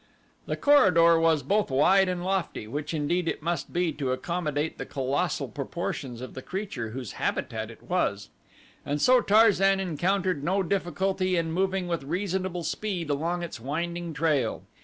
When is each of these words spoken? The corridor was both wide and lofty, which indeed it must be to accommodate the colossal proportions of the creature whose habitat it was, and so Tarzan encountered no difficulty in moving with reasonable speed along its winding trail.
The 0.47 0.57
corridor 0.57 1.19
was 1.19 1.43
both 1.43 1.69
wide 1.69 2.09
and 2.09 2.25
lofty, 2.25 2.65
which 2.65 2.91
indeed 2.91 3.27
it 3.27 3.43
must 3.43 3.71
be 3.71 3.91
to 3.93 4.11
accommodate 4.11 4.79
the 4.79 4.85
colossal 4.87 5.47
proportions 5.47 6.21
of 6.21 6.33
the 6.33 6.41
creature 6.41 6.89
whose 6.89 7.11
habitat 7.21 7.69
it 7.69 7.83
was, 7.83 8.29
and 8.83 8.99
so 8.99 9.21
Tarzan 9.21 9.79
encountered 9.79 10.43
no 10.43 10.63
difficulty 10.63 11.37
in 11.37 11.51
moving 11.51 11.87
with 11.87 12.01
reasonable 12.03 12.63
speed 12.63 13.11
along 13.11 13.43
its 13.43 13.59
winding 13.59 14.11
trail. 14.15 14.63